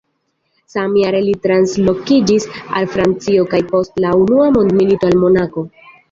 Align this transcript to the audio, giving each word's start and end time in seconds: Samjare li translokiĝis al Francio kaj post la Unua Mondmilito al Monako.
Samjare 0.75 1.17
li 1.25 1.33
translokiĝis 1.41 2.47
al 2.79 2.87
Francio 2.93 3.43
kaj 3.51 3.59
post 3.73 4.01
la 4.05 4.15
Unua 4.23 4.47
Mondmilito 4.55 5.11
al 5.11 5.19
Monako. 5.25 5.65